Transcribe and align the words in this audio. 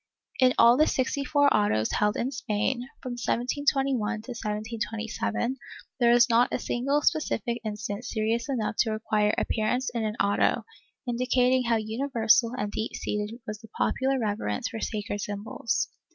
In 0.39 0.55
all 0.57 0.77
the 0.77 0.87
sixty 0.87 1.23
four 1.23 1.55
autos 1.55 1.91
held 1.91 2.17
in 2.17 2.31
Spain, 2.31 2.87
from 3.03 3.11
1721 3.11 4.23
to 4.23 4.29
1727, 4.31 5.57
there 5.99 6.11
is 6.11 6.27
not 6.27 6.51
a 6.51 6.57
single 6.57 7.03
specific 7.03 7.61
instance 7.63 8.09
serious 8.09 8.49
enough 8.49 8.77
to 8.79 8.89
require 8.91 9.35
appearance 9.37 9.91
in 9.93 10.03
an 10.03 10.15
auto, 10.15 10.63
indicating 11.07 11.65
how 11.65 11.75
universal 11.75 12.51
and 12.57 12.71
deep 12.71 12.95
seated 12.95 13.39
was 13.45 13.59
the 13.61 13.67
popular 13.77 14.17
reverence 14.17 14.69
for 14.69 14.79
sacred 14.79 15.21
symbols. 15.21 15.87